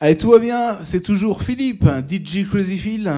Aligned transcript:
Allez, 0.00 0.16
tout 0.16 0.30
va 0.30 0.38
bien, 0.38 0.78
c'est 0.82 1.00
toujours 1.00 1.42
Philippe, 1.42 1.84
DJ 2.08 2.46
Crazy 2.48 2.78
Phil. 2.78 3.12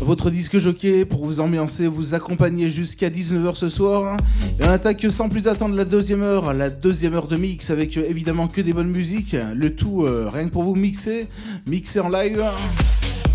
Votre 0.00 0.30
disque 0.30 0.58
jockey 0.58 1.04
pour 1.04 1.24
vous 1.24 1.38
ambiancer, 1.38 1.86
vous 1.86 2.14
accompagner 2.14 2.68
jusqu'à 2.68 3.08
19h 3.08 3.54
ce 3.54 3.68
soir. 3.68 4.16
Et 4.58 4.64
on 4.64 4.68
attaque 4.68 5.06
sans 5.10 5.28
plus 5.28 5.46
attendre 5.46 5.76
la 5.76 5.84
deuxième 5.84 6.24
heure, 6.24 6.52
la 6.54 6.70
deuxième 6.70 7.14
heure 7.14 7.28
de 7.28 7.36
mix 7.36 7.70
avec 7.70 7.96
euh, 7.96 8.04
évidemment 8.08 8.48
que 8.48 8.60
des 8.60 8.72
bonnes 8.72 8.90
musiques. 8.90 9.36
Le 9.54 9.76
tout 9.76 10.04
euh, 10.04 10.28
rien 10.28 10.46
que 10.46 10.50
pour 10.50 10.64
vous 10.64 10.74
mixer, 10.74 11.28
mixer 11.68 12.00
en 12.00 12.08
live. 12.08 12.44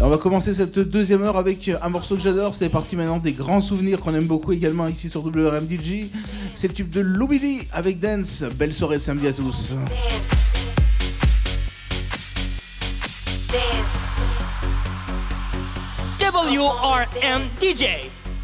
on 0.02 0.10
va 0.10 0.18
commencer 0.18 0.52
cette 0.52 0.80
deuxième 0.80 1.24
heure 1.24 1.38
avec 1.38 1.72
un 1.82 1.88
morceau 1.88 2.16
que 2.16 2.22
j'adore. 2.22 2.54
C'est 2.54 2.68
parti 2.68 2.98
maintenant 2.98 3.20
des 3.20 3.32
grands 3.32 3.62
souvenirs 3.62 4.02
qu'on 4.02 4.14
aime 4.14 4.28
beaucoup 4.28 4.52
également 4.52 4.88
ici 4.90 5.08
sur 5.08 5.26
WRMDG. 5.26 6.10
C'est 6.54 6.68
le 6.68 6.74
tube 6.74 6.90
de 6.90 7.00
Loubidi 7.00 7.62
avec 7.72 8.02
Dance. 8.02 8.44
Belle 8.60 8.74
soirée 8.74 8.98
de 8.98 9.04
samedi 9.04 9.28
à 9.28 9.32
tous. 9.32 9.74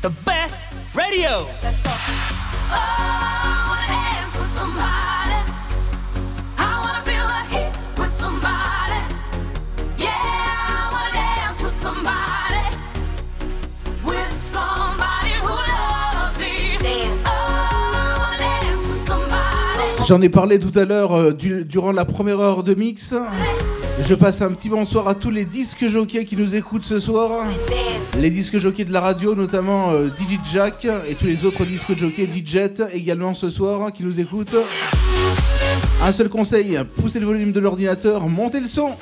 The 0.02 0.10
best 0.26 0.58
radio. 0.96 1.46
J'en 20.04 20.22
ai 20.22 20.30
parlé 20.30 20.60
tout 20.60 20.72
à 20.80 20.86
l'heure 20.86 21.16
euh, 21.16 21.34
durant 21.34 21.92
la 21.92 22.06
première 22.06 22.40
heure 22.40 22.64
de 22.64 22.74
mix. 22.74 23.14
Je 24.02 24.16
passe 24.16 24.42
un 24.42 24.52
petit 24.52 24.70
bonsoir 24.70 25.08
à 25.08 25.16
tous 25.16 25.30
les 25.30 25.46
disques 25.46 25.88
jockeys 25.88 26.26
qui 26.26 26.38
nous 26.38 26.56
écoutent 26.56 26.84
ce 26.84 27.00
soir. 27.00 27.32
Les 28.18 28.30
disques 28.30 28.58
jockeys 28.58 28.86
de 28.86 28.94
la 28.94 29.02
radio, 29.02 29.36
notamment 29.36 29.92
euh, 29.92 30.08
DJ 30.10 30.40
Jack 30.52 30.88
et 31.08 31.16
tous 31.16 31.26
les 31.26 31.46
autres 31.46 31.66
disques 31.66 31.98
jockeys 31.98 32.28
DJ 32.28 32.60
également 32.94 33.34
ce 33.34 33.50
soir 33.50 33.92
qui 33.92 34.04
nous 34.04 34.20
écoutent. 34.20 34.56
Un 36.02 36.12
seul 36.12 36.30
conseil, 36.30 36.80
poussez 36.96 37.20
le 37.20 37.26
volume 37.26 37.52
de 37.52 37.60
l'ordinateur, 37.60 38.28
montez 38.30 38.60
le 38.60 38.68
son. 38.68 38.96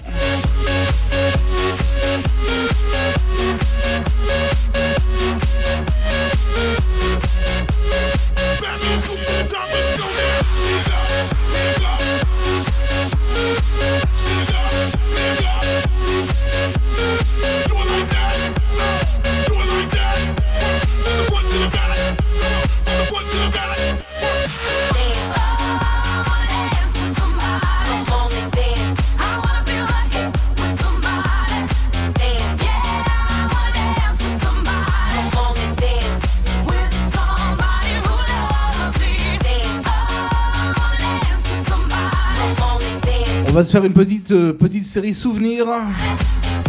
Va 43.58 43.64
se 43.64 43.72
faire 43.72 43.86
une 43.86 43.94
petite, 43.94 44.30
euh, 44.34 44.54
petite 44.54 44.86
série 44.86 45.16
souvenirs 45.16 45.66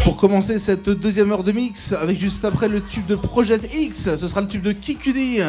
pour 0.05 0.17
commencer 0.17 0.57
cette 0.57 0.89
deuxième 0.89 1.31
heure 1.33 1.45
de 1.45 1.53
mix 1.53 1.93
avec 1.93 2.19
juste 2.19 2.47
après 2.47 2.67
le 2.67 2.81
tube 2.81 3.05
de 3.05 3.15
Project 3.15 3.69
X. 3.75 4.17
Ce 4.17 4.27
sera 4.27 4.41
le 4.41 4.49
tube 4.49 4.63
de 4.63 4.73
Kikudi. 4.73 5.41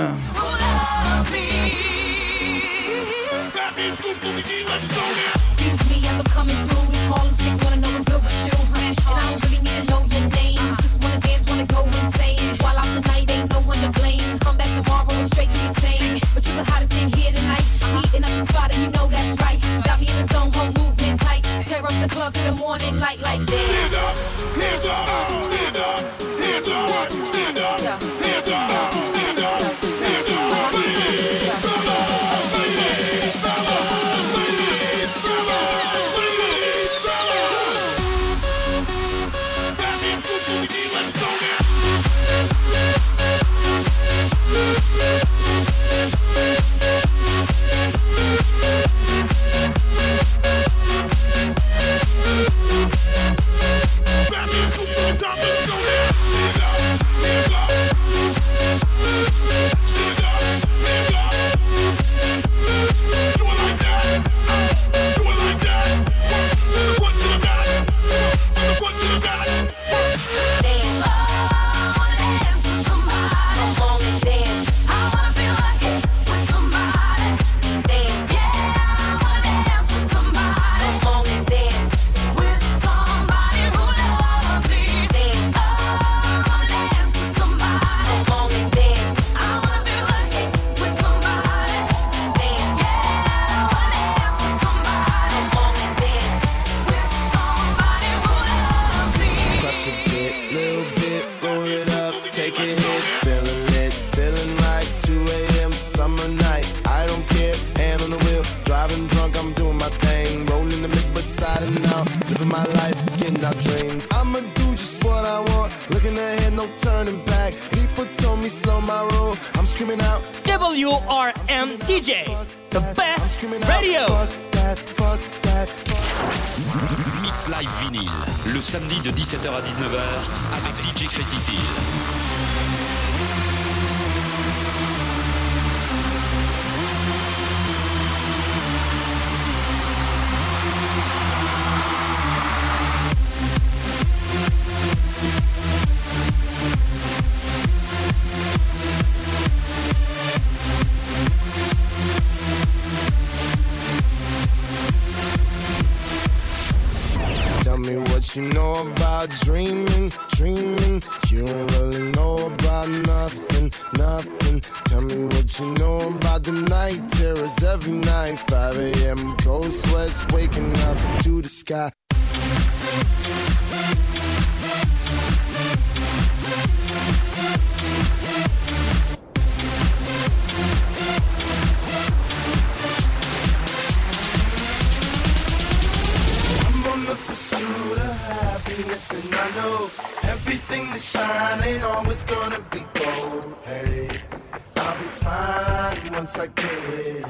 Once 196.19 196.37
I 196.37 196.47
get 196.47 196.65
it. 196.97 197.23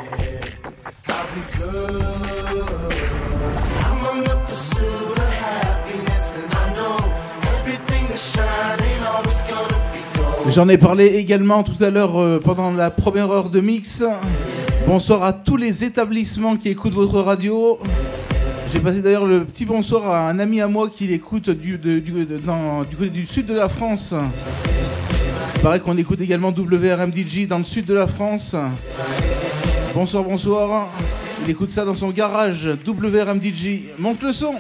I'll 1.08 1.28
be 1.36 1.44
good. 1.58 2.02
I'm 3.86 4.06
on 4.08 4.24
the 4.24 4.36
pursuit 4.48 5.18
of 5.18 5.34
happiness, 5.46 6.38
and 6.38 6.52
I 6.52 6.74
know 6.76 6.98
everything 7.60 8.08
that 8.08 8.18
shine 8.18 8.80
ain't 8.82 9.06
always 9.06 9.44
gonna 9.44 9.78
be 9.94 10.02
gold. 10.18 10.52
J'en 10.52 10.68
ai 10.70 10.78
parlé 10.80 11.06
également 11.06 11.62
tout 11.62 11.84
à 11.84 11.92
l'heure 11.92 12.20
euh, 12.20 12.40
pendant 12.40 12.72
la 12.72 12.90
première 12.90 13.30
heure 13.32 13.50
de 13.50 13.60
mix. 13.60 14.04
Bonsoir 14.88 15.24
à 15.24 15.34
tous 15.34 15.58
les 15.58 15.84
établissements 15.84 16.56
qui 16.56 16.70
écoutent 16.70 16.96
votre 16.96 17.22
radio. 17.22 17.78
J'ai 18.72 18.80
passé 18.80 19.02
d'ailleurs 19.02 19.28
le 19.28 19.46
petit 19.46 19.66
bonsoir 19.66 20.10
à 20.10 20.30
un 20.30 20.40
ami 20.40 20.62
à 20.62 20.68
moi 20.68 20.90
qui 20.90 21.06
l'écoute 21.06 21.52
du 21.52 21.80
côté 21.80 23.10
du 23.10 23.26
sud 23.28 23.46
de 23.46 23.54
la 23.54 23.70
France. 23.70 24.16
Il 25.60 25.64
paraît 25.64 25.82
qu'on 25.82 25.98
écoute 25.98 26.22
également 26.22 26.54
WRMDJ 26.54 27.46
dans 27.46 27.58
le 27.58 27.66
sud 27.66 27.86
de 27.86 27.94
la 27.94 28.08
France. 28.08 28.56
Bonsoir, 29.94 30.24
bonsoir. 30.24 30.88
Il 31.44 31.50
écoute 31.50 31.70
ça 31.70 31.84
dans 31.84 31.94
son 31.94 32.12
garage, 32.12 32.70
WRMDJ. 32.88 33.90
Monte 33.98 34.24
le 34.24 34.32
son 34.32 34.54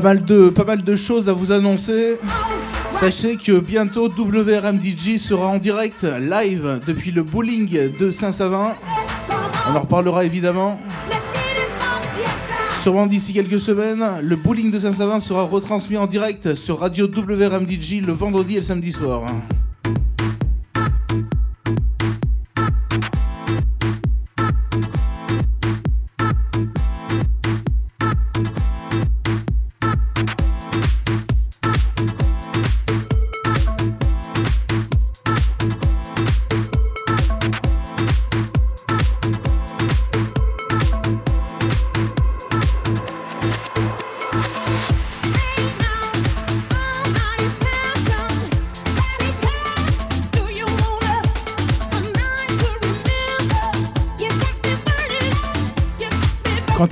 Pas 0.00 0.14
mal 0.64 0.84
de, 0.84 0.96
choses 0.96 1.28
à 1.28 1.32
vous 1.32 1.50
annoncer. 1.50 2.20
Sachez 2.92 3.36
que 3.36 3.58
bientôt 3.58 4.08
WRMDJ 4.08 5.16
sera 5.16 5.48
en 5.48 5.58
direct 5.58 6.06
live 6.20 6.78
depuis 6.86 7.10
le 7.10 7.24
bowling 7.24 7.98
de 7.98 8.12
Saint-Savin. 8.12 8.76
On 9.68 9.74
en 9.74 9.80
reparlera 9.80 10.24
évidemment. 10.24 10.78
Sûrement 12.80 13.08
d'ici 13.08 13.32
quelques 13.32 13.58
semaines, 13.58 14.04
le 14.22 14.36
bowling 14.36 14.70
de 14.70 14.78
Saint-Savin 14.78 15.18
sera 15.18 15.42
retransmis 15.42 15.96
en 15.96 16.06
direct 16.06 16.54
sur 16.54 16.78
radio 16.78 17.08
WRMDJ 17.08 18.02
le 18.06 18.12
vendredi 18.12 18.54
et 18.54 18.58
le 18.58 18.62
samedi 18.62 18.92
soir. 18.92 19.24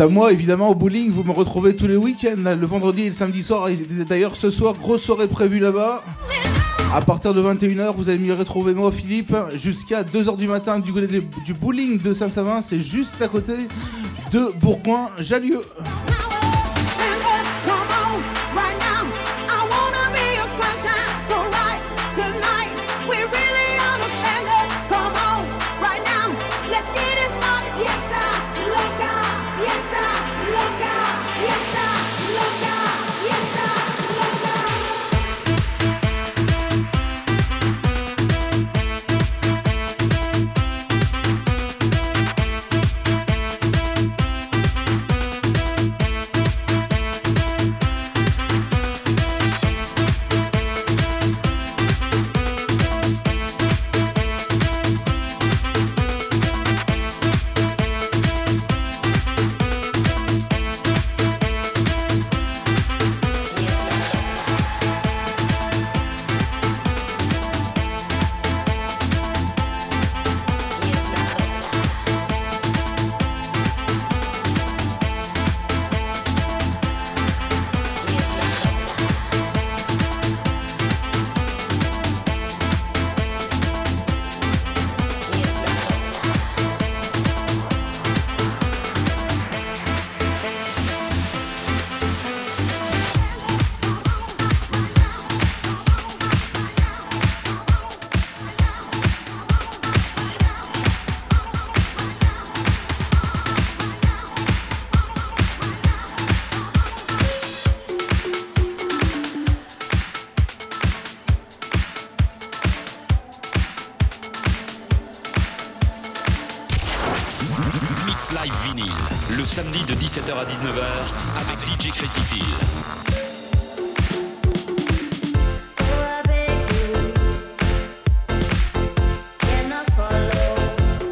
À 0.00 0.08
moi, 0.08 0.32
évidemment, 0.32 0.70
au 0.70 0.74
bowling, 0.74 1.10
vous 1.10 1.22
me 1.24 1.32
retrouvez 1.32 1.74
tous 1.74 1.86
les 1.86 1.96
week-ends, 1.96 2.36
le 2.36 2.66
vendredi 2.66 3.02
et 3.02 3.06
le 3.06 3.12
samedi 3.12 3.42
soir. 3.42 3.68
D'ailleurs, 4.08 4.36
ce 4.36 4.50
soir, 4.50 4.74
grosse 4.74 5.02
soirée 5.02 5.28
prévue 5.28 5.58
là-bas. 5.58 6.02
À 6.94 7.00
partir 7.00 7.34
de 7.34 7.42
21h, 7.42 7.94
vous 7.96 8.08
allez 8.08 8.18
me 8.18 8.32
retrouver 8.34 8.74
moi, 8.74 8.92
Philippe, 8.92 9.34
jusqu'à 9.54 10.02
2h 10.02 10.36
du 10.36 10.48
matin 10.48 10.78
du 10.78 10.92
côté 10.92 11.22
du 11.44 11.54
bowling 11.54 11.98
de 11.98 12.12
Saint-Savin. 12.12 12.60
C'est 12.60 12.80
juste 12.80 13.20
à 13.22 13.28
côté 13.28 13.54
de 14.32 14.52
Bourgoin-Jallieu. 14.60 15.60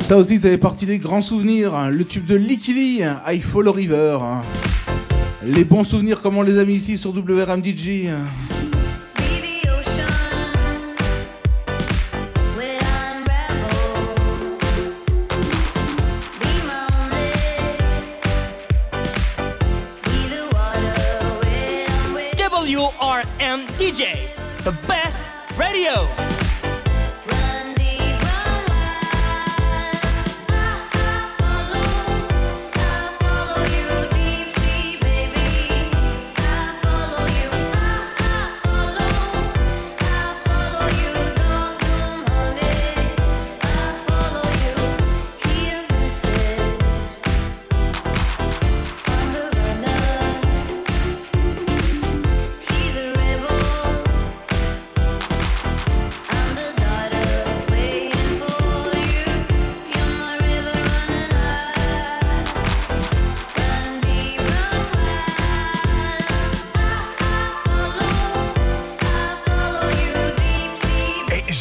Ça 0.04 0.18
aussi, 0.18 0.36
ça 0.36 0.50
fait 0.50 0.58
partie 0.58 0.84
des 0.84 0.98
grands 0.98 1.22
souvenirs. 1.22 1.90
Le 1.90 2.04
tube 2.04 2.26
de 2.26 2.34
Licky 2.34 2.74
Lee, 2.74 3.02
I 3.26 3.40
Follow 3.40 3.72
River. 3.72 4.18
Les 5.42 5.64
bons 5.64 5.82
souvenirs 5.82 6.20
comme 6.20 6.36
on 6.36 6.42
les 6.42 6.58
a 6.58 6.64
mis 6.66 6.74
ici 6.74 6.98
sur 6.98 7.10
WRMDG. 7.12 8.10
WRM 22.66 23.62
DJ, 23.78 24.02
the 24.64 24.72
best 24.86 25.22
radio. 25.56 26.23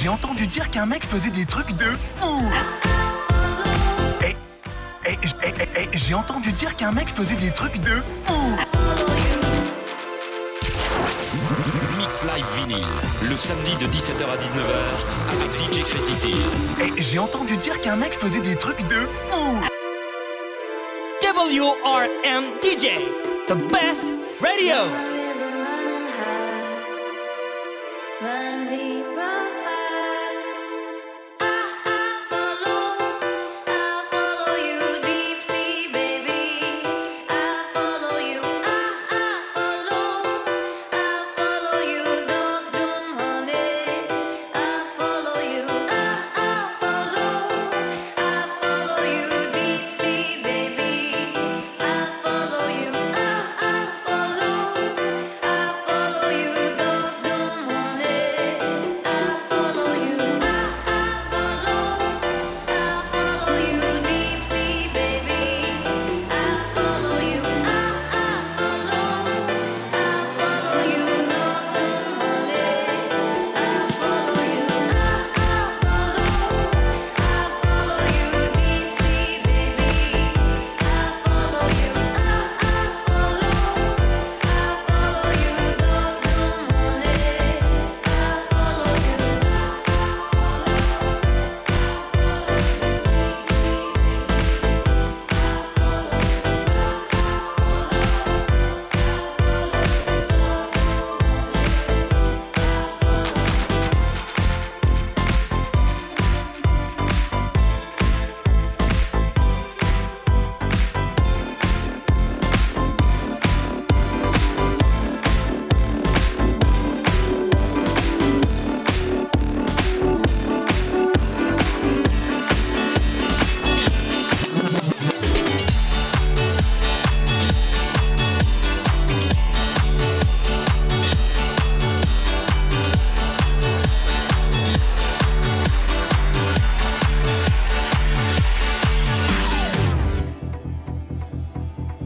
J'ai 0.04 0.10
entendu 0.10 0.46
dire 0.48 0.70
qu'un 0.70 0.86
mec 0.86 1.06
faisait 1.06 1.30
des 1.30 1.46
trucs 1.46 1.72
de 1.78 1.86
fou. 2.18 2.42
Et, 4.22 4.36
et, 5.10 5.14
et- 5.14 5.80
et- 5.82 5.84
et 5.84 5.90
j'ai 5.94 6.14
entendu 6.14 6.52
dire 6.52 6.76
qu'un 6.76 6.92
mec 6.92 7.08
faisait 7.08 7.36
des 7.36 7.52
trucs 7.52 7.78
de 7.80 8.02
fou. 8.26 8.34
Mix 11.98 12.24
Live 12.24 12.46
Vinyl, 12.58 12.86
le 13.30 13.36
samedi 13.36 13.76
de 13.78 13.86
17h 13.86 14.24
à 14.30 14.36
19h 14.36 15.38
avec 15.38 15.52
DJ 15.54 15.84
Crazy 15.90 16.14
Phil. 16.16 16.38
Et 16.98 17.02
j'ai 17.02 17.20
entendu 17.20 17.56
dire 17.56 17.80
qu'un 17.82 17.96
mec 17.96 18.12
faisait 18.20 18.42
des 18.42 18.58
trucs 18.58 18.86
de 18.88 19.06
fou. 19.30 19.58
WRM 21.24 22.44
DJ, 22.62 22.88
the 23.48 23.54
best 23.72 24.04
radio. 24.42 24.84
Run 28.22 28.68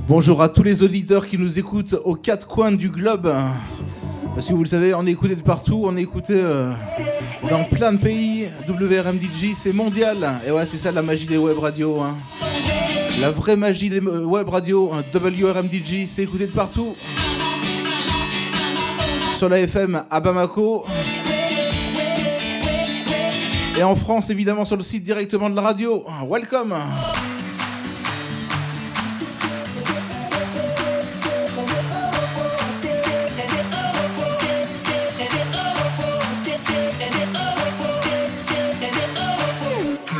Bonjour 0.07 0.41
à 0.41 0.49
tous 0.49 0.63
les 0.63 0.83
auditeurs 0.83 1.27
qui 1.27 1.37
nous 1.37 1.59
écoutent 1.59 1.95
aux 2.05 2.15
quatre 2.15 2.47
coins 2.47 2.71
du 2.71 2.89
globe. 2.89 3.33
Parce 4.33 4.47
que 4.47 4.53
vous 4.53 4.63
le 4.63 4.69
savez, 4.69 4.93
on 4.93 5.05
est 5.05 5.11
écouté 5.11 5.35
de 5.35 5.41
partout, 5.41 5.83
on 5.85 5.97
est 5.97 6.01
écouté 6.01 6.33
euh, 6.35 6.71
dans 7.49 7.63
plein 7.65 7.91
de 7.91 7.97
pays. 7.97 8.47
WRMDJ, 8.67 9.53
c'est 9.53 9.73
mondial. 9.73 10.39
Et 10.47 10.51
ouais, 10.51 10.65
c'est 10.65 10.77
ça 10.77 10.91
la 10.91 11.01
magie 11.01 11.25
des 11.25 11.37
web 11.37 11.57
radios. 11.57 11.99
hein. 12.01 12.15
La 13.19 13.31
vraie 13.31 13.55
magie 13.55 13.89
des 13.89 13.99
euh, 13.99 14.23
web 14.23 14.47
radios. 14.47 14.91
hein. 14.93 15.03
WRMDJ, 15.13 16.05
c'est 16.05 16.23
écouté 16.23 16.45
de 16.47 16.51
partout. 16.51 16.95
Sur 19.37 19.49
la 19.49 19.59
FM 19.59 20.03
à 20.09 20.19
Bamako. 20.19 20.85
Et 23.77 23.83
en 23.83 23.95
France, 23.95 24.29
évidemment, 24.29 24.65
sur 24.65 24.75
le 24.77 24.81
site 24.83 25.03
directement 25.03 25.49
de 25.49 25.55
la 25.55 25.61
radio. 25.61 26.03
Welcome! 26.29 26.73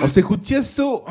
O 0.04 0.08
sea, 0.08 0.22
escuché 0.22 0.58
esto. 0.58 1.04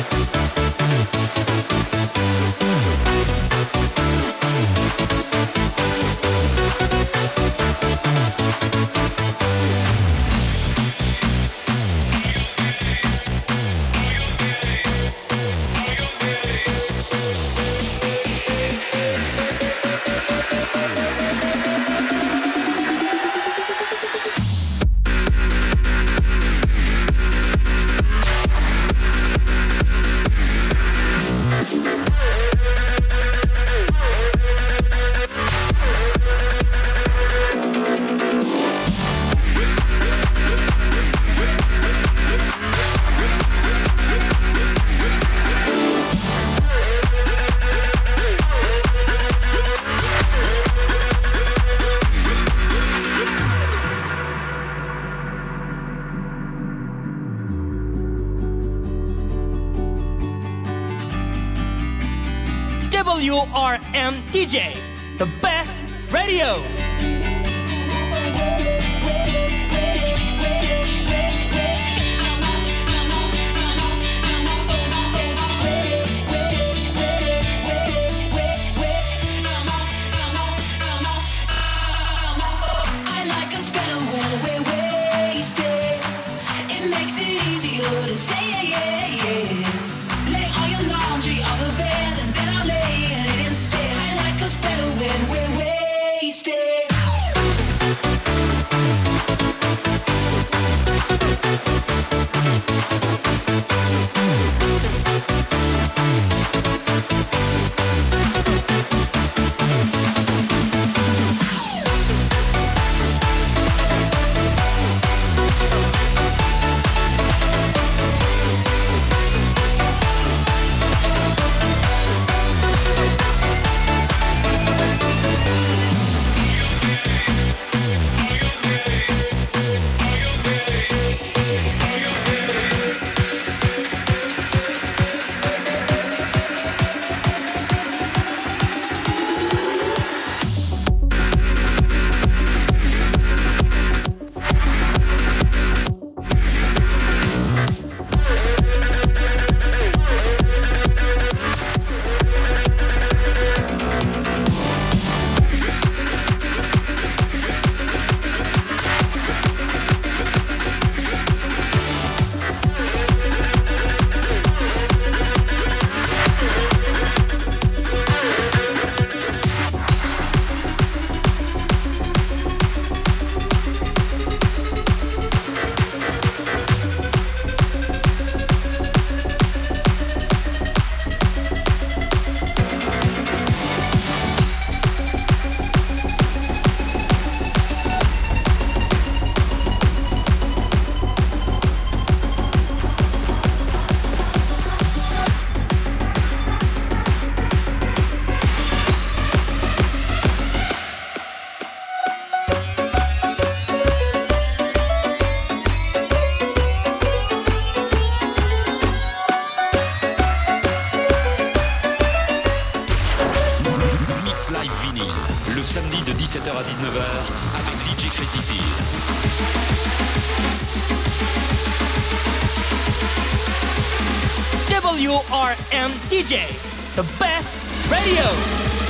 WRM 224.70 225.92
DJ, 226.10 226.48
the 226.96 227.04
best 227.20 227.92
radio. 227.92 228.89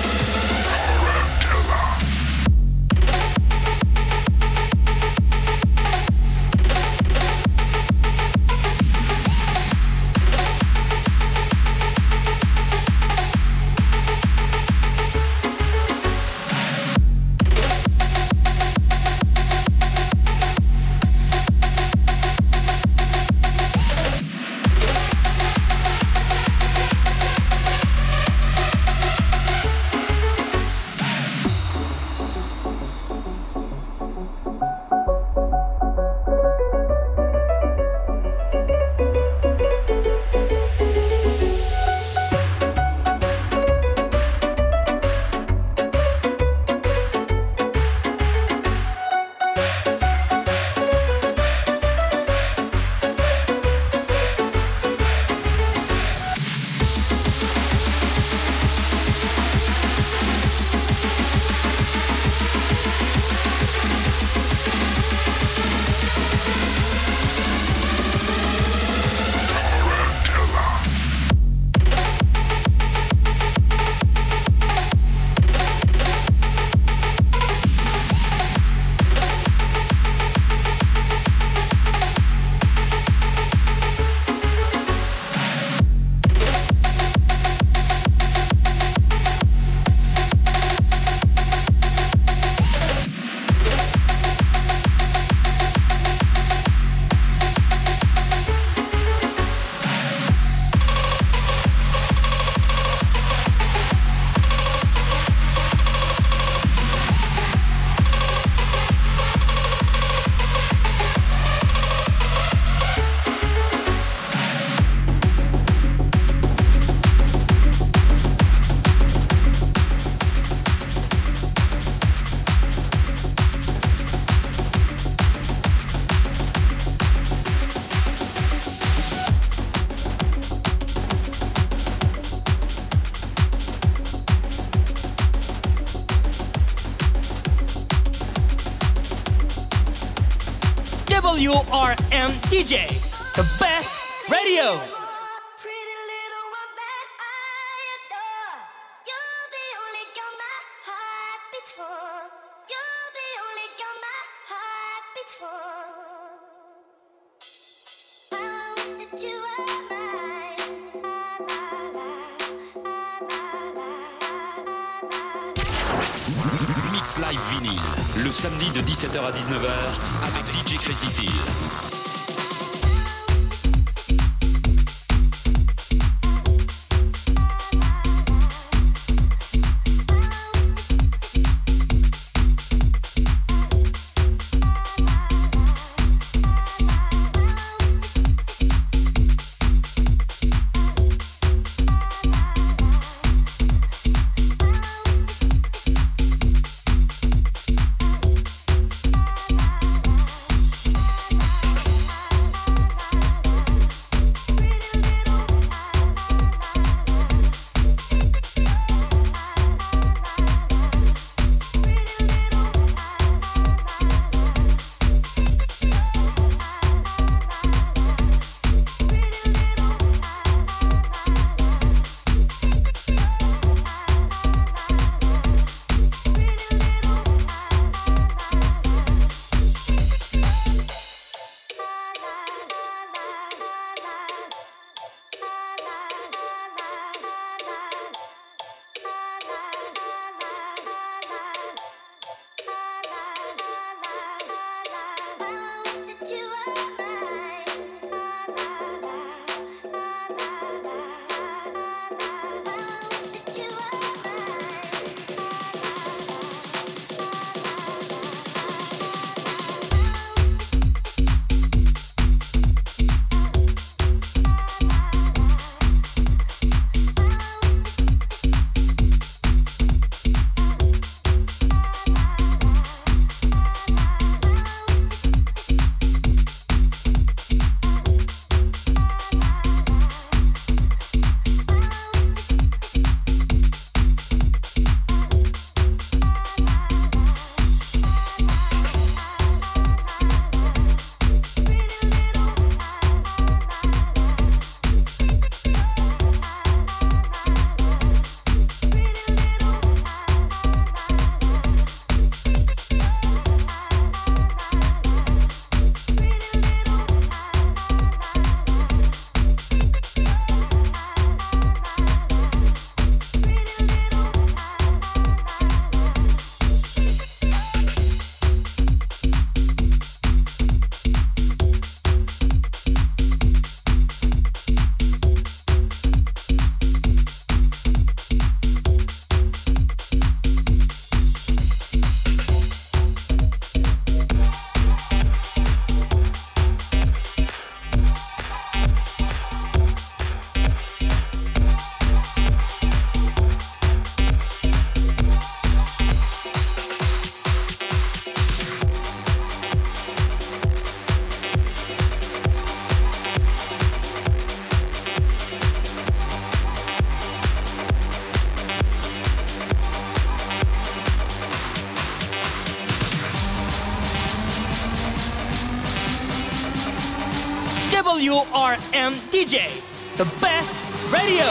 DJ, 369.50 369.82
the 370.18 370.26
best 370.40 371.12
radio. 371.12 371.44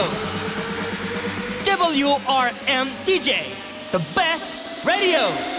WRM 1.65 2.87
DJ, 3.03 3.91
the 3.91 3.99
best 4.15 4.85
radio. 4.85 5.58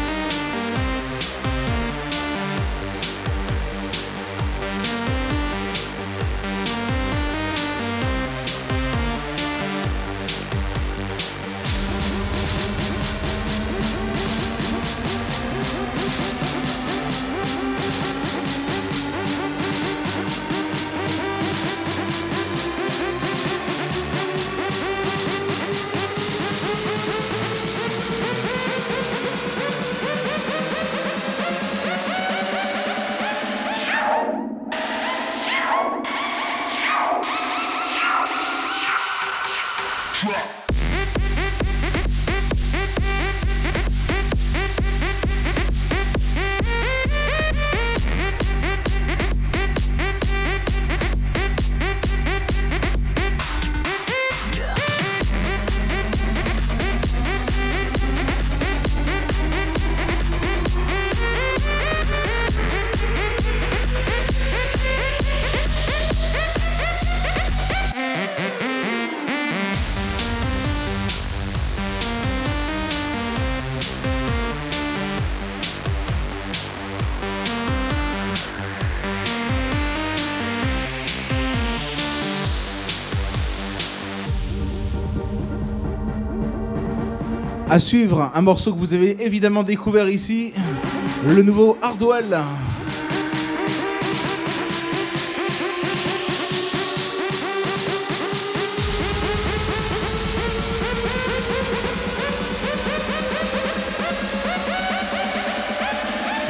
À 87.73 87.79
suivre, 87.79 88.29
un 88.35 88.41
morceau 88.41 88.73
que 88.73 88.77
vous 88.77 88.93
avez 88.93 89.15
évidemment 89.23 89.63
découvert 89.63 90.09
ici, 90.09 90.51
le 91.25 91.41
nouveau 91.41 91.77
Hardwell. 91.81 92.37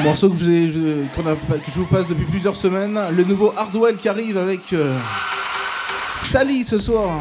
Morceau 0.03 0.31
que 0.31 0.37
je, 0.39 0.43
vous 0.43 1.23
que 1.23 1.71
je 1.71 1.79
vous 1.79 1.85
passe 1.85 2.07
depuis 2.07 2.25
plusieurs 2.25 2.55
semaines, 2.55 2.99
le 3.15 3.23
nouveau 3.25 3.53
Hardwell 3.55 3.95
qui 3.97 4.09
arrive 4.09 4.39
avec 4.39 4.73
euh, 4.73 4.97
Sally 6.23 6.63
ce 6.63 6.79
soir. 6.79 7.11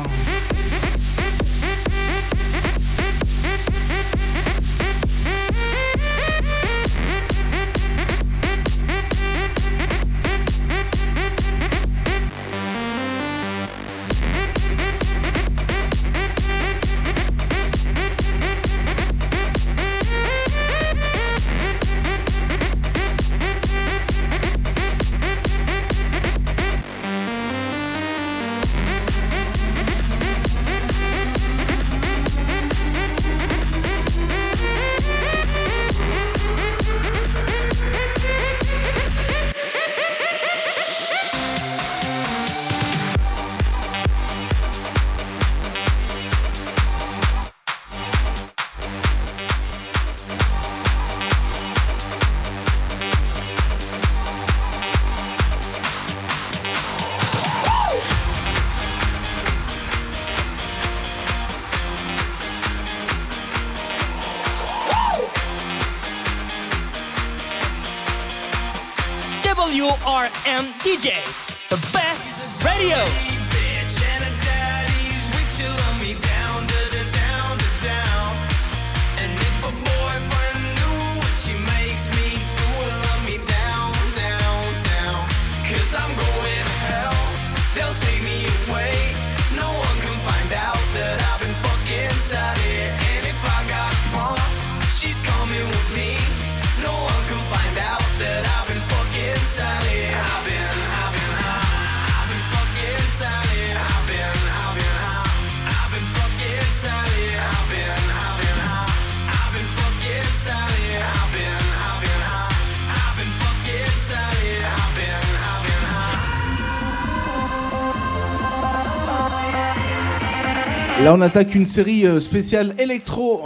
on 121.12 121.20
attaque 121.20 121.54
une 121.54 121.66
série 121.66 122.06
euh, 122.06 122.20
spéciale 122.20 122.74
électro. 122.78 123.42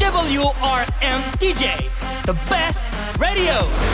WRM 0.00 1.20
DJ, 1.40 1.64
the 2.26 2.34
best 2.48 2.82
radio. 3.18 3.93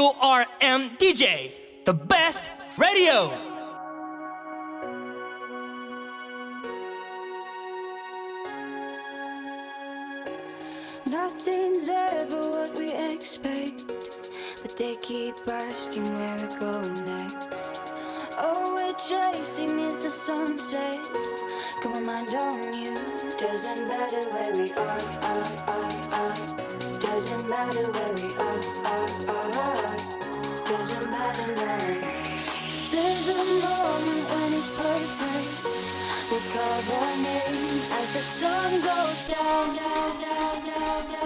WRM 0.00 0.96
DJ, 0.96 1.52
the 1.84 1.92
best 1.92 2.42
radio. 2.78 3.28
Nothing's 11.06 11.90
ever 11.90 12.40
what 12.48 12.78
we 12.78 12.90
expect, 13.12 13.88
but 14.62 14.74
they 14.78 14.96
keep 15.02 15.34
asking 15.46 16.04
where 16.14 16.36
we're 16.38 16.58
going 16.58 16.94
next. 17.04 18.38
All 18.38 18.74
we're 18.74 18.94
chasing 18.94 19.78
is 19.80 19.98
the 19.98 20.10
sunset. 20.10 20.98
Got 21.82 21.92
my 21.92 22.00
mind 22.00 22.34
on 22.36 22.72
you. 22.72 22.94
Doesn't 23.36 23.86
matter 23.86 24.22
where 24.30 24.52
we 24.56 24.72
are, 24.72 25.00
are, 25.28 25.44
are, 25.68 26.14
are. 26.14 26.59
Doesn't 27.20 27.50
matter 27.50 27.92
where 27.92 28.14
we 28.14 28.34
are, 28.34 28.60
are, 28.88 29.08
are. 29.28 29.96
Doesn't 30.64 31.10
matter 31.10 31.54
now. 31.54 31.76
There's 32.90 33.28
a 33.28 33.36
moment 33.36 34.24
when 34.30 34.52
it's 34.56 34.70
perfect. 34.80 35.52
We'll 36.30 36.40
call 36.48 36.80
our 36.96 37.16
name 37.18 37.76
as 37.92 38.08
the 38.14 38.24
sun 38.24 38.70
goes 38.80 39.28
down, 39.28 39.76
down, 39.76 40.10
down, 40.22 40.64
down, 40.64 41.10
down, 41.12 41.19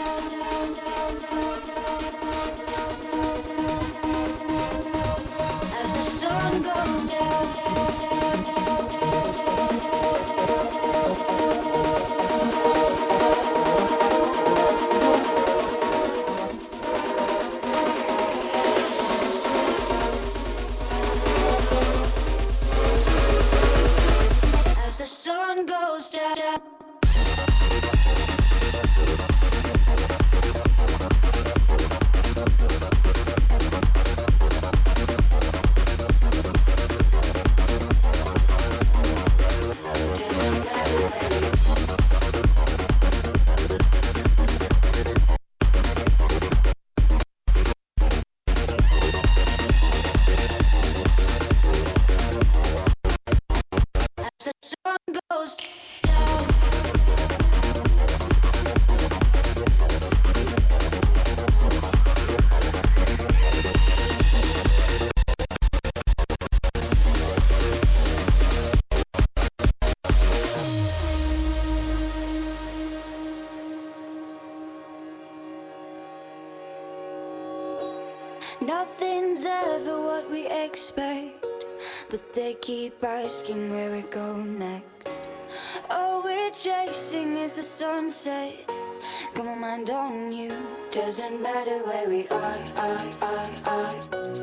Doesn't 91.17 91.43
matter 91.43 91.79
where 91.87 92.09
we 92.09 92.27
are, 92.27 92.59
are, 92.77 93.07
are, 93.23 93.51
are. 93.67 94.01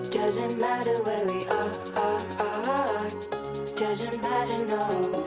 Doesn't 0.09 0.57
matter 0.57 1.03
where 1.03 1.25
we 1.25 1.45
are, 1.47 1.71
are, 1.97 2.21
are. 2.39 3.09
Doesn't 3.75 4.21
matter, 4.21 4.65
no. 4.67 5.25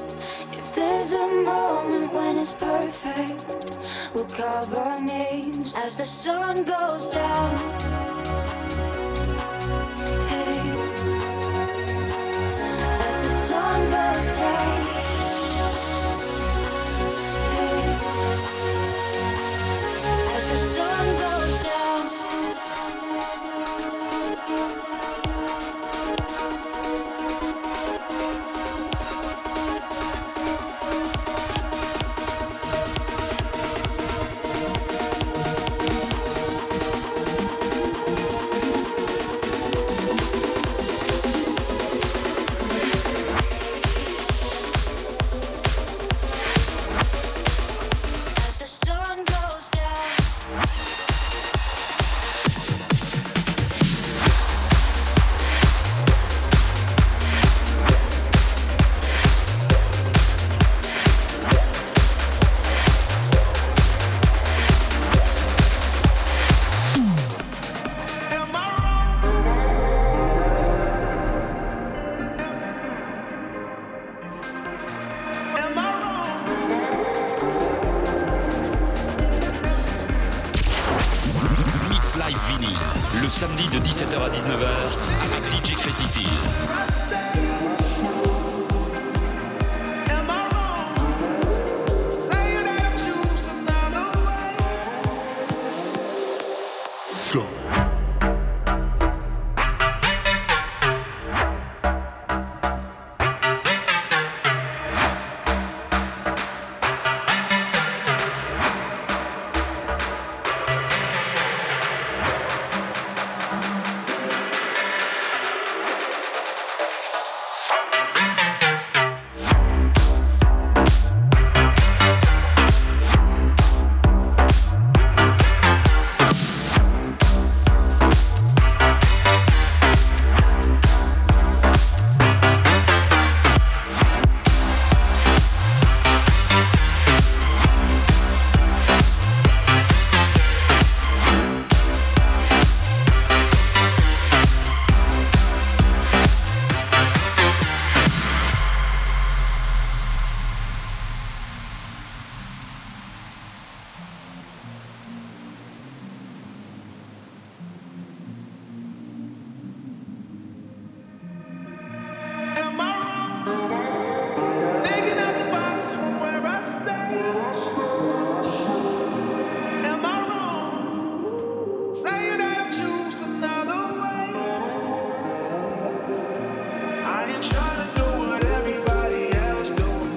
If 0.52 0.74
there's 0.74 1.12
a 1.12 1.42
moment 1.42 2.14
when 2.14 2.38
it's 2.38 2.54
perfect, 2.54 3.44
we'll 4.14 4.24
carve 4.24 4.74
our 4.74 4.98
names 4.98 5.74
as 5.74 5.98
the 5.98 6.06
sun 6.06 6.64
goes 6.64 7.10
down. 7.10 7.93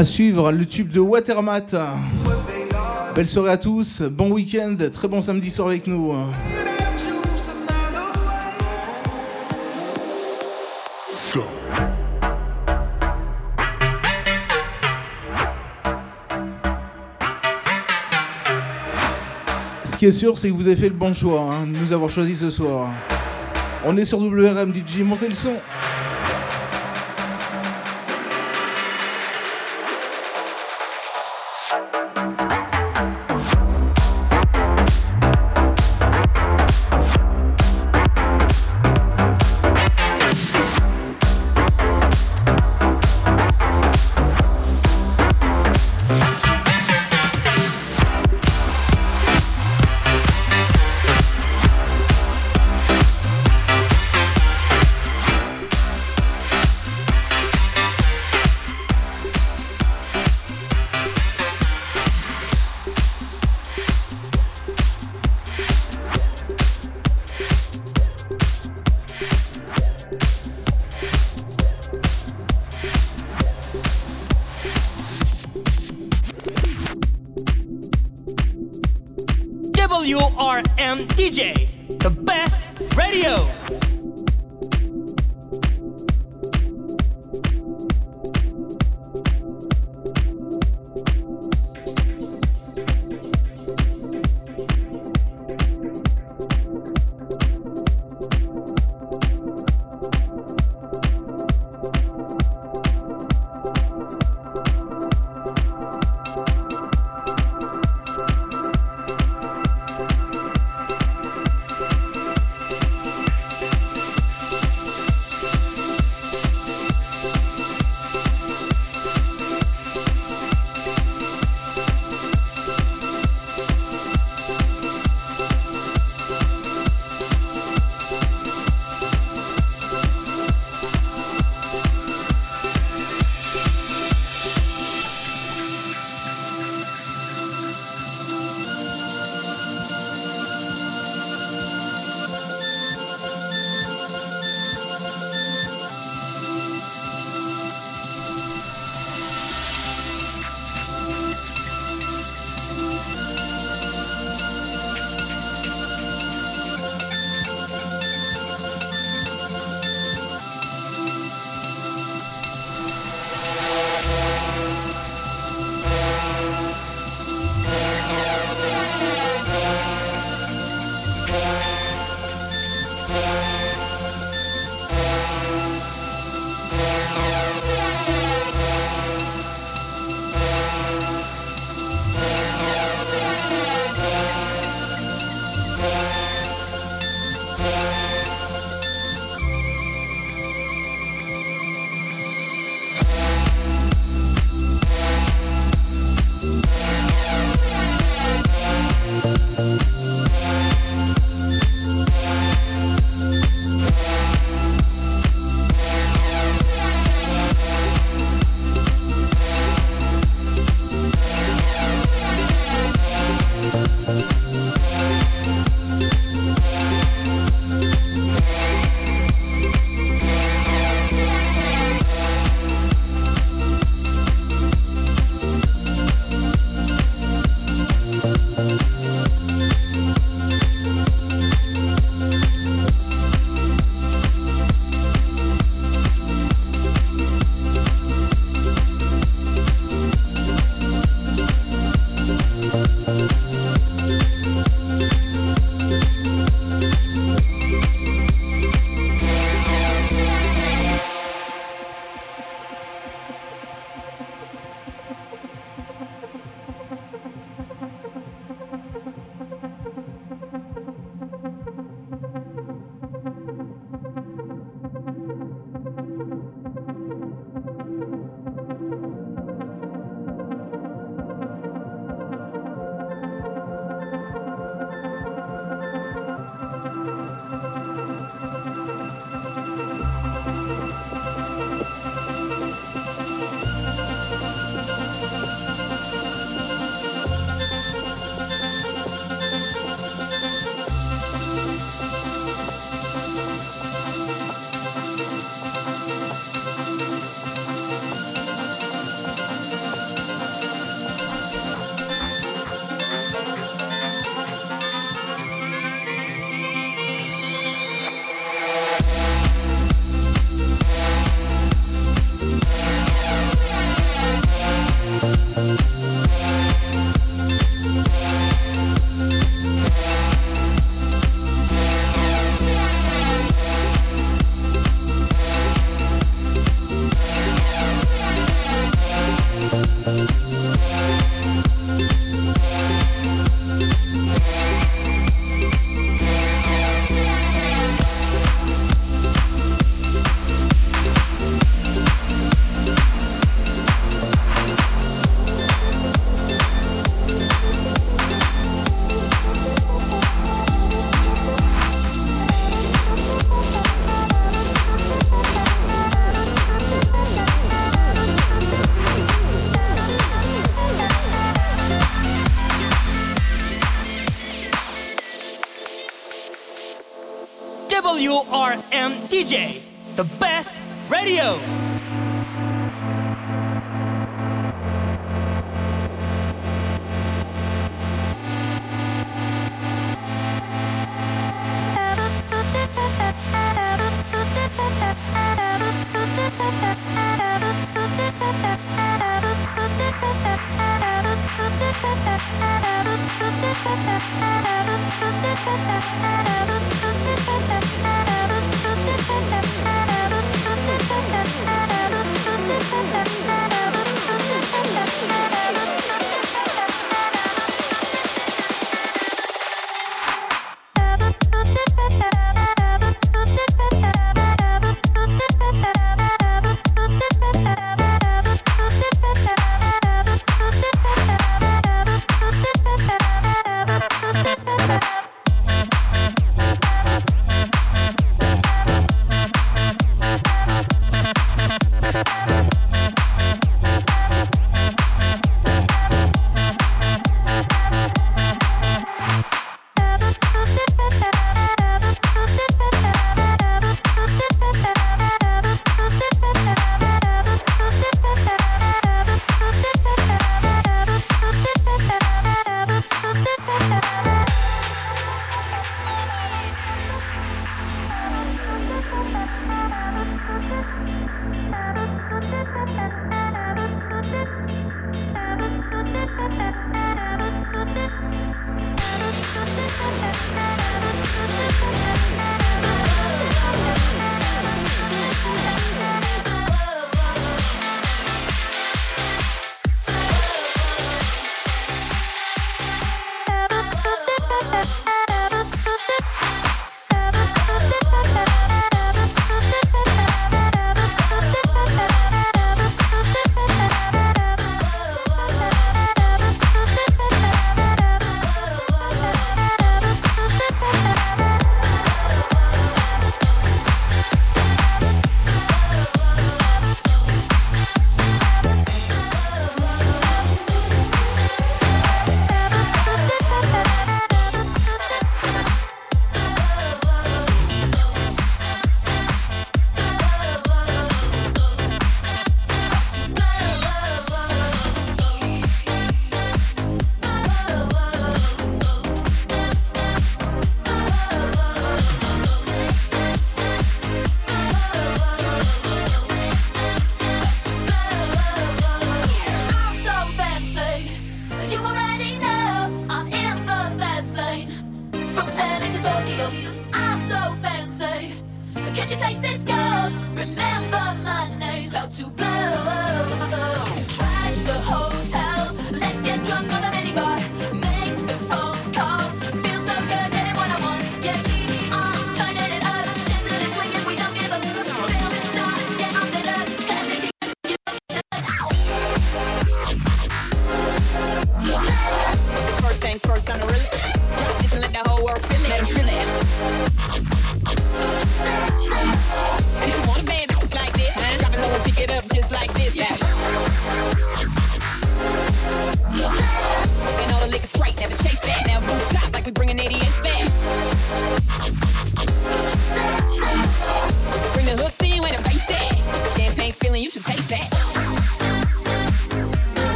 À 0.00 0.04
suivre 0.06 0.50
le 0.50 0.64
tube 0.64 0.90
de 0.92 0.98
Watermat. 0.98 1.60
Belle 3.14 3.28
soirée 3.28 3.50
à 3.50 3.58
tous, 3.58 4.00
bon 4.00 4.30
week-end, 4.30 4.74
très 4.90 5.08
bon 5.08 5.20
samedi 5.20 5.50
soir 5.50 5.68
avec 5.68 5.86
nous. 5.86 6.14
Ce 19.84 19.98
qui 19.98 20.06
est 20.06 20.10
sûr, 20.10 20.38
c'est 20.38 20.48
que 20.48 20.54
vous 20.54 20.66
avez 20.66 20.76
fait 20.76 20.88
le 20.88 20.94
bon 20.94 21.12
choix 21.12 21.42
hein, 21.42 21.66
de 21.66 21.76
nous 21.76 21.92
avoir 21.92 22.10
choisi 22.10 22.34
ce 22.34 22.48
soir. 22.48 22.88
On 23.84 23.94
est 23.98 24.06
sur 24.06 24.18
WRM 24.18 24.72
DJ, 24.74 25.00
montez 25.00 25.28
le 25.28 25.34
son. 25.34 25.58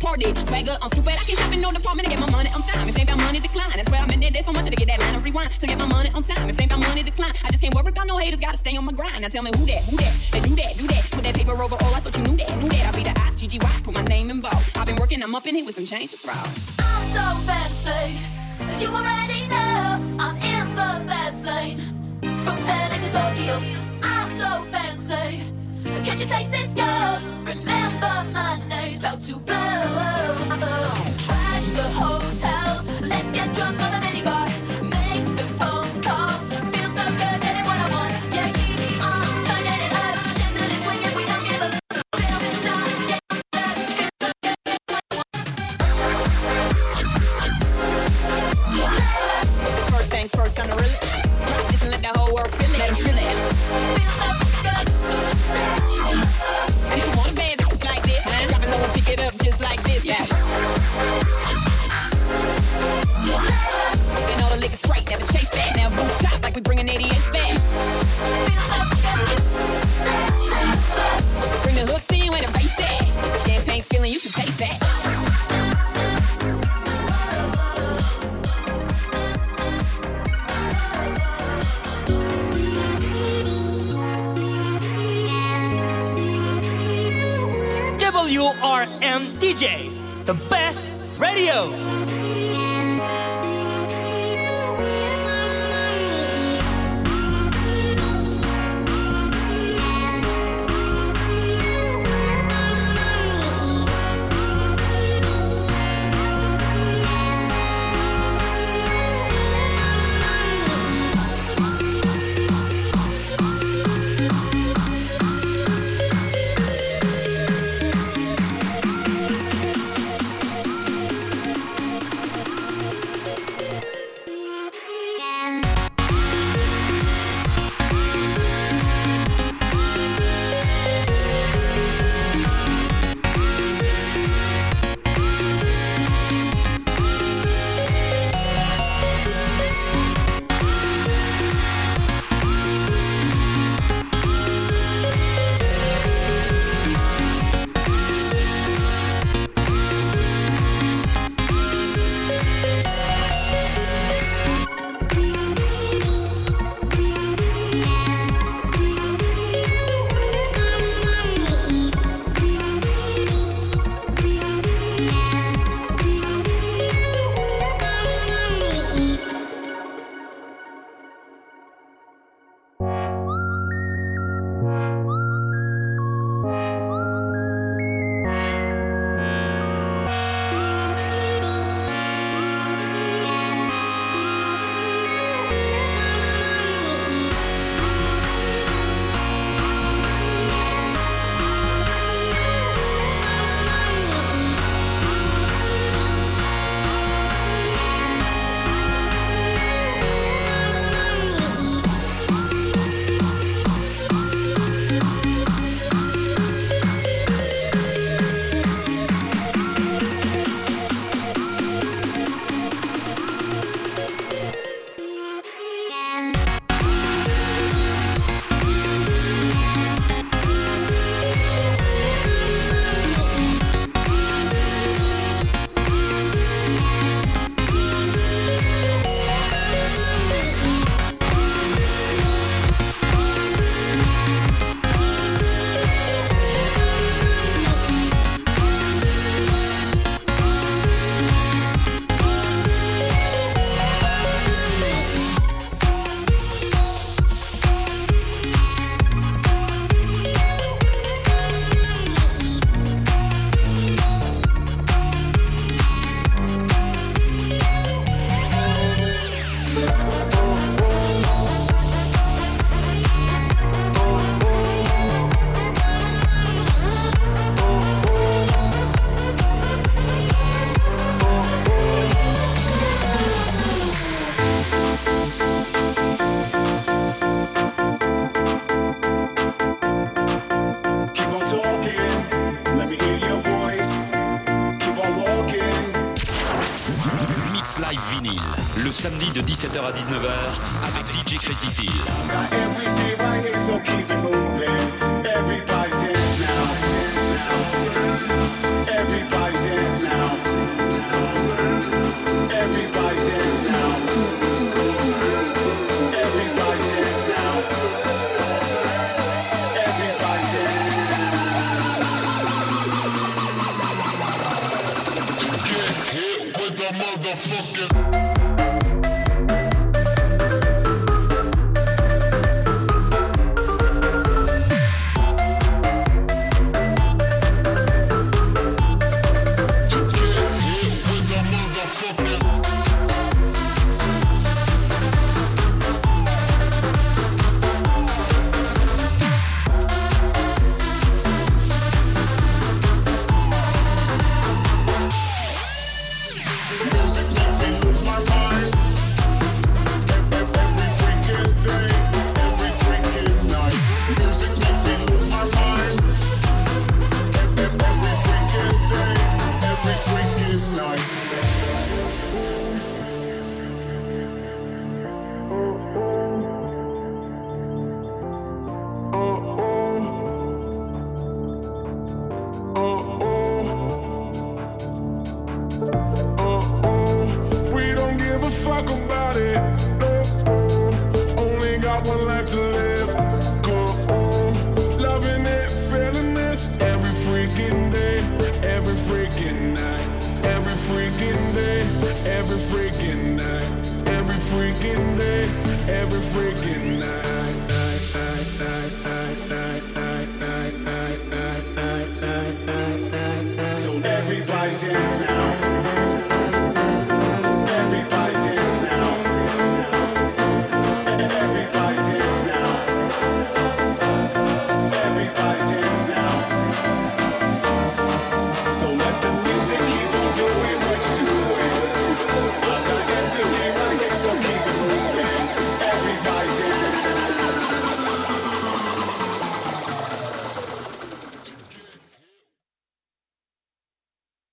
Departed. 0.00 0.32
Swagger, 0.48 0.78
I'm 0.80 0.88
stupid. 0.88 1.12
I 1.12 1.24
can 1.28 1.36
shop 1.36 1.52
in 1.52 1.60
no 1.60 1.70
department 1.70 2.08
to 2.08 2.16
get 2.16 2.18
my 2.18 2.30
money 2.32 2.48
on 2.56 2.62
time. 2.64 2.88
If 2.88 2.98
ain't 2.98 3.04
about 3.04 3.20
money, 3.20 3.38
decline. 3.38 3.76
That's 3.76 3.90
where 3.90 4.00
I'm 4.00 4.08
in 4.08 4.20
there 4.20 4.40
so 4.40 4.50
much 4.50 4.64
to 4.64 4.70
get 4.70 4.88
that 4.88 4.98
line 4.98 5.14
of 5.14 5.22
rewind. 5.22 5.50
To 5.60 5.66
get 5.66 5.76
my 5.76 5.84
money 5.84 6.08
on 6.16 6.22
time. 6.22 6.48
If 6.48 6.58
ain't 6.58 6.72
about 6.72 6.88
money, 6.88 7.02
decline. 7.02 7.36
I 7.44 7.52
just 7.52 7.60
can't 7.60 7.74
worry 7.74 7.92
about 7.92 8.06
no 8.06 8.16
haters. 8.16 8.40
Gotta 8.40 8.56
stay 8.56 8.74
on 8.78 8.86
my 8.86 8.92
grind. 8.92 9.20
Now 9.20 9.28
tell 9.28 9.42
me 9.42 9.50
who 9.52 9.66
that, 9.66 9.84
who 9.92 9.98
that? 10.00 10.16
They 10.32 10.40
do 10.40 10.56
that, 10.56 10.72
do 10.78 10.86
that. 10.88 11.04
Put 11.12 11.22
that 11.24 11.36
paper 11.36 11.52
over. 11.52 11.76
Oh, 11.76 11.92
I 11.94 12.00
thought 12.00 12.16
you 12.16 12.24
knew 12.24 12.36
that, 12.38 12.48
knew 12.56 12.70
that. 12.70 12.86
I'll 12.88 12.96
be 12.96 13.04
the 13.04 13.12
I, 13.12 13.28
G, 13.36 13.46
G, 13.46 13.58
Y. 13.60 13.80
Put 13.84 13.94
my 13.94 14.02
name 14.04 14.30
in 14.30 14.40
bold. 14.40 14.56
I've 14.74 14.86
been 14.86 14.96
working, 14.96 15.22
I'm 15.22 15.34
up 15.34 15.46
in 15.46 15.54
here 15.54 15.66
with 15.66 15.74
some 15.74 15.84
change 15.84 16.12
to 16.12 16.16
throw. 16.16 16.32
I'm 16.32 17.04
so 17.12 17.24
fancy. 17.44 18.16
You 18.80 18.88
already 18.88 19.52
know 19.52 20.00
I'm 20.16 20.36
in 20.40 20.64
the 20.80 21.12
fast 21.12 21.44
lane. 21.44 21.76
From 22.40 22.56
LA 22.64 22.96
to 23.04 23.10
Tokyo, 23.12 23.60
I'm 24.02 24.30
so 24.32 24.64
fancy. 24.72 25.59
Can't 25.84 26.20
you 26.20 26.26
taste 26.26 26.52
this 26.52 26.74
gold? 26.74 27.22
Remember 27.46 28.24
my 28.32 28.60
name. 28.68 28.98
About 28.98 29.22
to 29.22 29.38
blow. 29.38 29.56
Trash 31.18 31.68
the 31.70 31.88
hotel. 31.94 32.84
Let's 33.02 33.32
get 33.32 33.52
drunk 33.54 33.80
on 33.80 33.90
the 33.92 33.98
minibar. 34.06 34.39